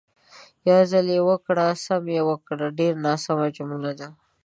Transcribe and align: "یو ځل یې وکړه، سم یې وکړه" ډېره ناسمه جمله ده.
"یو 0.69 0.81
ځل 0.91 1.05
یې 1.15 1.21
وکړه، 1.29 1.67
سم 1.85 2.03
یې 2.15 2.21
وکړه" 2.29 2.65
ډېره 2.77 2.99
ناسمه 3.07 3.47
جمله 3.57 3.91
ده. 3.99 4.07